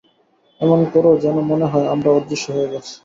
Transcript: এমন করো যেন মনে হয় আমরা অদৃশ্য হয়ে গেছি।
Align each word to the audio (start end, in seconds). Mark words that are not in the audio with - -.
এমন 0.61 0.79
করো 0.93 1.11
যেন 1.23 1.37
মনে 1.49 1.65
হয় 1.65 1.87
আমরা 1.93 2.09
অদৃশ্য 2.11 2.45
হয়ে 2.55 2.71
গেছি। 2.73 2.93